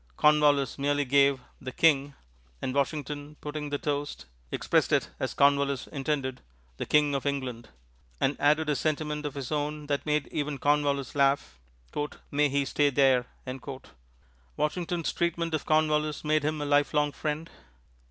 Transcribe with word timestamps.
Cornwallis 0.17 0.79
merely 0.79 1.05
gave 1.05 1.41
"The 1.61 1.71
King," 1.71 2.15
and 2.59 2.73
Washington, 2.73 3.35
putting 3.39 3.69
the 3.69 3.77
toast, 3.77 4.25
expressed 4.51 4.91
it 4.91 5.11
as 5.19 5.35
Cornwallis 5.35 5.85
intended, 5.85 6.41
"The 6.77 6.87
King 6.87 7.13
of 7.13 7.27
England," 7.27 7.69
and 8.19 8.35
added 8.39 8.67
a 8.67 8.75
sentiment 8.75 9.27
of 9.27 9.35
his 9.35 9.51
own 9.51 9.85
that 9.85 10.07
made 10.07 10.25
even 10.31 10.57
Cornwallis 10.57 11.13
laugh 11.13 11.59
"May 12.31 12.49
he 12.49 12.65
stay 12.65 12.89
there!" 12.89 13.27
Washington's 14.57 15.13
treatment 15.13 15.53
of 15.53 15.67
Cornwallis 15.67 16.23
made 16.23 16.41
him 16.41 16.59
a 16.61 16.65
lifelong 16.65 17.11
friend. 17.11 17.51